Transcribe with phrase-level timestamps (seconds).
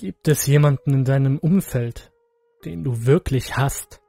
[0.00, 2.12] Gibt es jemanden in deinem Umfeld,
[2.64, 4.00] den du wirklich hast?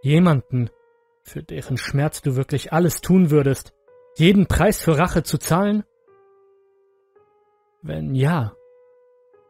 [0.00, 0.70] Jemanden,
[1.24, 3.74] für deren Schmerz du wirklich alles tun würdest,
[4.16, 5.84] jeden Preis für Rache zu zahlen?
[7.82, 8.56] Wenn ja,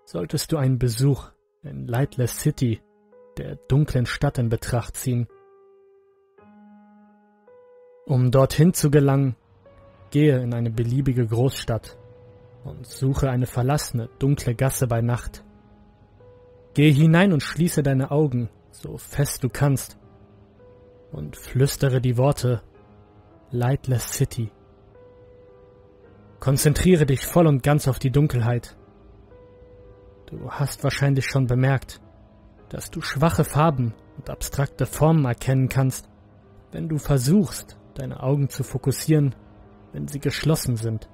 [0.06, 1.30] solltest du einen Besuch
[1.62, 2.82] in Lightless City,
[3.38, 5.28] der dunklen Stadt, in Betracht ziehen.
[8.06, 9.36] Um dorthin zu gelangen,
[10.10, 11.96] gehe in eine beliebige Großstadt
[12.64, 15.44] und suche eine verlassene, dunkle Gasse bei Nacht.
[16.74, 19.98] Geh hinein und schließe deine Augen, so fest du kannst,
[21.10, 22.62] und flüstere die Worte
[23.50, 24.50] Lightless City.
[26.40, 28.76] Konzentriere dich voll und ganz auf die Dunkelheit.
[30.26, 32.00] Du hast wahrscheinlich schon bemerkt,
[32.70, 36.08] dass du schwache Farben und abstrakte Formen erkennen kannst,
[36.70, 39.34] wenn du versuchst, deine Augen zu fokussieren,
[39.92, 41.10] wenn sie geschlossen sind.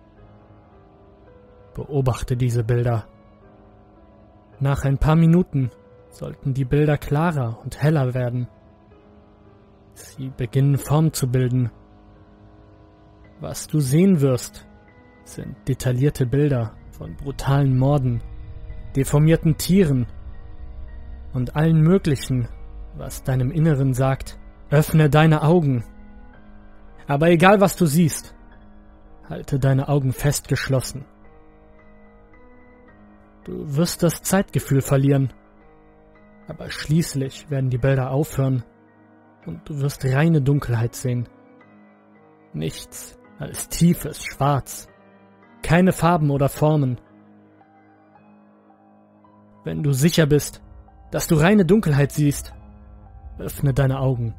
[1.79, 3.07] Beobachte diese Bilder.
[4.59, 5.71] Nach ein paar Minuten
[6.11, 8.49] sollten die Bilder klarer und heller werden.
[9.95, 11.71] Sie beginnen Form zu bilden.
[13.39, 14.67] Was du sehen wirst,
[15.23, 18.23] sind detaillierte Bilder von brutalen Morden,
[18.97, 20.09] deformierten Tieren
[21.33, 22.49] und allen möglichen,
[22.97, 24.37] was deinem Inneren sagt,
[24.71, 25.85] öffne deine Augen.
[27.07, 28.35] Aber egal was du siehst,
[29.29, 31.05] halte deine Augen fest geschlossen.
[33.49, 35.33] Du wirst das Zeitgefühl verlieren.
[36.49, 38.63] Aber schließlich werden die Bilder aufhören
[39.47, 41.27] und du wirst reine Dunkelheit sehen.
[42.53, 44.87] Nichts als tiefes Schwarz.
[45.63, 47.01] Keine Farben oder Formen.
[49.65, 50.63] Wenn du sicher bist,
[51.11, 52.53] dass du reine Dunkelheit siehst,
[53.39, 54.35] öffne deine Augen.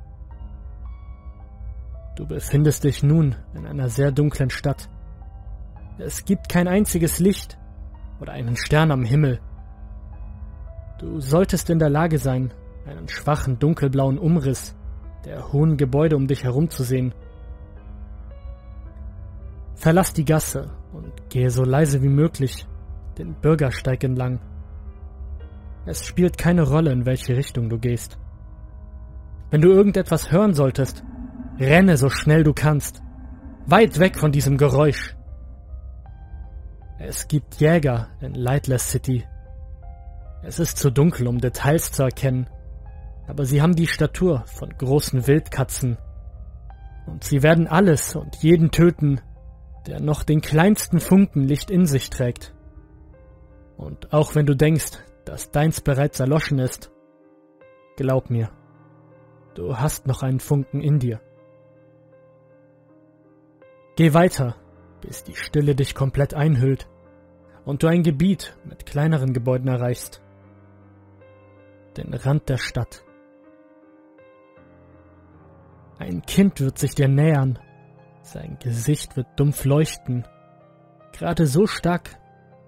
[2.15, 4.87] Du befindest dich nun in einer sehr dunklen Stadt.
[5.97, 7.57] Es gibt kein einziges Licht
[8.19, 9.39] oder einen Stern am Himmel.
[10.99, 12.53] Du solltest in der Lage sein,
[12.85, 14.75] einen schwachen dunkelblauen Umriss
[15.25, 17.13] der hohen Gebäude um dich herum zu sehen.
[19.75, 22.67] Verlass die Gasse und gehe so leise wie möglich
[23.17, 24.39] den Bürgersteig entlang.
[25.85, 28.17] Es spielt keine Rolle, in welche Richtung du gehst.
[29.49, 31.03] Wenn du irgendetwas hören solltest,
[31.59, 33.01] renne so schnell du kannst,
[33.65, 35.15] weit weg von diesem Geräusch.
[37.01, 39.25] Es gibt Jäger in Lightless City.
[40.43, 42.49] Es ist zu dunkel, um Details zu erkennen,
[43.25, 45.97] aber sie haben die Statur von großen Wildkatzen.
[47.07, 49.21] Und sie werden alles und jeden töten,
[49.87, 52.53] der noch den kleinsten Funken Licht in sich trägt.
[53.77, 56.91] Und auch wenn du denkst, dass deins bereits erloschen ist,
[57.95, 58.49] glaub mir,
[59.55, 61.21] du hast noch einen Funken in dir.
[63.95, 64.55] Geh weiter
[65.01, 66.87] bis die Stille dich komplett einhüllt
[67.65, 70.21] und du ein Gebiet mit kleineren Gebäuden erreichst.
[71.97, 73.03] Den Rand der Stadt.
[75.97, 77.59] Ein Kind wird sich dir nähern.
[78.21, 80.25] Sein Gesicht wird dumpf leuchten.
[81.11, 82.17] Gerade so stark,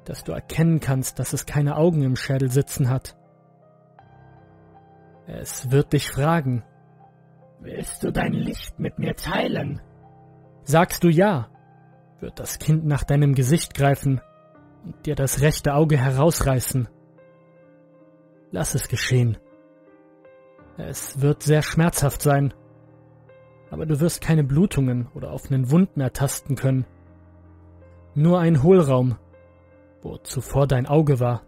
[0.05, 3.15] dass du erkennen kannst, dass es keine Augen im Schädel sitzen hat.
[5.27, 6.63] Es wird dich fragen.
[7.59, 9.81] Willst du dein Licht mit mir teilen?
[10.63, 11.50] Sagst du ja,
[12.21, 14.21] wird das Kind nach deinem Gesicht greifen
[14.85, 16.87] und dir das rechte Auge herausreißen.
[18.51, 19.37] Lass es geschehen.
[20.77, 22.53] Es wird sehr schmerzhaft sein,
[23.69, 26.85] aber du wirst keine Blutungen oder offenen Wunden ertasten können.
[28.13, 29.17] Nur ein Hohlraum,
[30.01, 31.43] wo zuvor dein Auge war.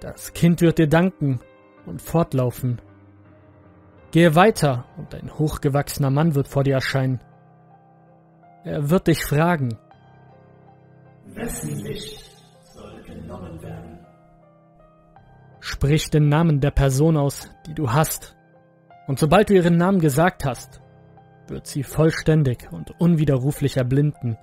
[0.00, 1.40] Das Kind wird dir danken
[1.86, 2.80] und fortlaufen.
[4.10, 7.20] Gehe weiter und ein hochgewachsener Mann wird vor dir erscheinen.
[8.68, 9.78] Er wird dich fragen.
[11.28, 12.22] Wessen Licht
[12.74, 13.98] soll genommen werden?
[15.60, 18.36] Sprich den Namen der Person aus, die du hast.
[19.06, 20.82] Und sobald du ihren Namen gesagt hast,
[21.46, 24.36] wird sie vollständig und unwiderruflich erblinden.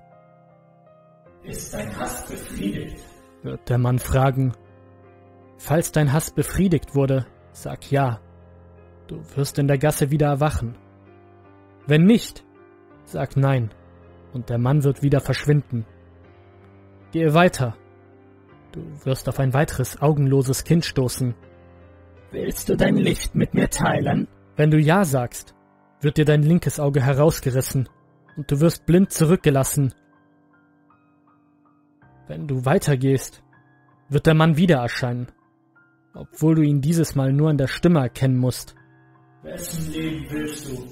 [1.44, 3.00] Ist dein Hass befriedigt?
[3.44, 4.54] wird der Mann fragen.
[5.56, 8.18] Falls dein Hass befriedigt wurde, sag ja.
[9.06, 10.76] Du wirst in der Gasse wieder erwachen.
[11.86, 12.44] Wenn nicht,
[13.04, 13.70] sag nein
[14.36, 15.86] und der Mann wird wieder verschwinden.
[17.10, 17.74] Gehe weiter.
[18.70, 21.34] Du wirst auf ein weiteres augenloses Kind stoßen.
[22.30, 24.28] Willst du dein Licht mit mir teilen?
[24.56, 25.54] Wenn du Ja sagst,
[26.02, 27.88] wird dir dein linkes Auge herausgerissen
[28.36, 29.94] und du wirst blind zurückgelassen.
[32.28, 33.42] Wenn du weitergehst,
[34.10, 35.28] wird der Mann wieder erscheinen,
[36.12, 38.74] obwohl du ihn dieses Mal nur an der Stimme erkennen musst.
[39.42, 40.86] Wessen Leben willst du,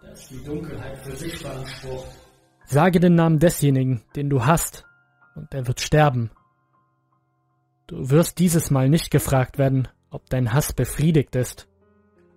[0.00, 2.23] das die Dunkelheit für sich beansprucht?
[2.66, 4.86] Sage den Namen desjenigen, den du hast,
[5.34, 6.30] und er wird sterben.
[7.86, 11.68] Du wirst dieses Mal nicht gefragt werden, ob dein Hass befriedigt ist.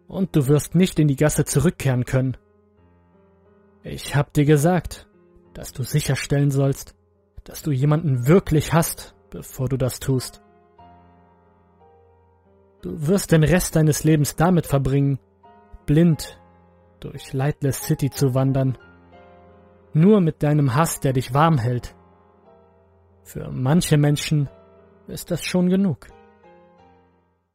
[0.08, 2.38] Und du wirst nicht in die Gasse zurückkehren können.
[3.84, 5.08] Ich hab dir gesagt,
[5.54, 6.96] dass du sicherstellen sollst,
[7.44, 10.42] dass du jemanden wirklich hast, bevor du das tust.
[12.82, 15.20] Du wirst den Rest deines Lebens damit verbringen,
[15.86, 16.40] blind
[17.00, 18.78] durch Lightless City zu wandern.
[19.98, 21.96] Nur mit deinem Hass, der dich warm hält.
[23.24, 24.48] Für manche Menschen
[25.08, 26.06] ist das schon genug.